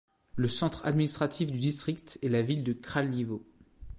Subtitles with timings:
[0.35, 3.45] Le centre administratif du district est la ville de Kraljevo.